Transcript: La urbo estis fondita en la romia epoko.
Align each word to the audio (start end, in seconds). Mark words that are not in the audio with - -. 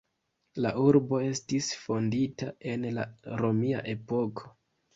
La 0.65 0.69
urbo 0.83 1.19
estis 1.25 1.67
fondita 1.81 2.49
en 2.73 2.89
la 2.99 3.07
romia 3.45 3.87
epoko. 3.97 4.53